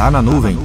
[0.00, 0.58] Tá na nuvem.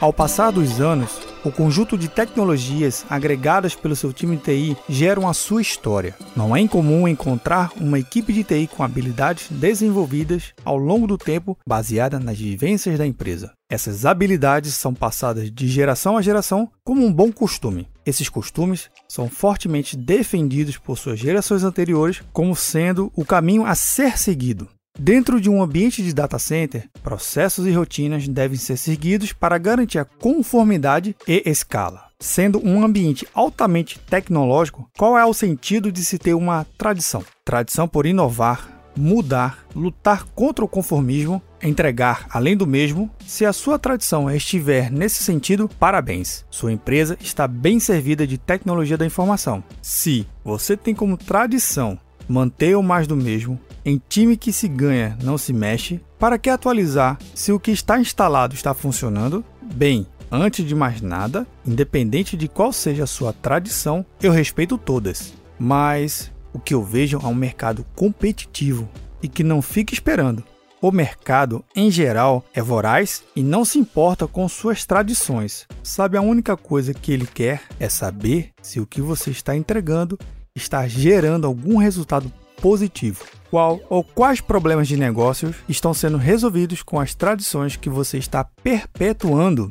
[0.00, 5.28] Ao passar dos anos, o conjunto de tecnologias agregadas pelo seu time de TI geram
[5.28, 6.16] a sua história.
[6.34, 11.56] Não é incomum encontrar uma equipe de TI com habilidades desenvolvidas ao longo do tempo
[11.66, 13.52] baseada nas vivências da empresa.
[13.70, 17.88] Essas habilidades são passadas de geração a geração como um bom costume.
[18.06, 24.18] Esses costumes são fortemente defendidos por suas gerações anteriores como sendo o caminho a ser
[24.18, 24.68] seguido.
[24.98, 29.98] Dentro de um ambiente de data center, processos e rotinas devem ser seguidos para garantir
[29.98, 32.04] a conformidade e escala.
[32.20, 37.24] Sendo um ambiente altamente tecnológico, qual é o sentido de se ter uma tradição?
[37.44, 43.10] Tradição por inovar, mudar, lutar contra o conformismo, entregar além do mesmo.
[43.26, 46.46] Se a sua tradição estiver nesse sentido, parabéns.
[46.48, 49.62] Sua empresa está bem servida de tecnologia da informação.
[49.82, 55.18] Se você tem como tradição manter o mais do mesmo, em time que se ganha
[55.22, 59.44] não se mexe, para que atualizar se o que está instalado está funcionando?
[59.60, 65.34] Bem, antes de mais nada, independente de qual seja a sua tradição, eu respeito todas.
[65.58, 68.88] Mas o que eu vejo é um mercado competitivo
[69.22, 70.42] e que não fica esperando.
[70.80, 75.66] O mercado, em geral, é voraz e não se importa com suas tradições.
[75.82, 80.18] Sabe, a única coisa que ele quer é saber se o que você está entregando
[80.54, 83.24] está gerando algum resultado positivo.
[83.54, 88.42] Qual ou quais problemas de negócios estão sendo resolvidos com as tradições que você está
[88.42, 89.70] perpetuando?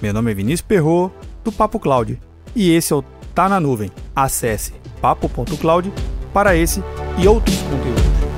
[0.00, 2.20] Meu nome é Vinícius Perro do Papo Cloud,
[2.54, 3.02] e esse é o
[3.34, 3.90] Tá na Nuvem.
[4.14, 5.92] Acesse papo.cloud
[6.32, 6.80] para esse
[7.20, 8.31] e outros conteúdos.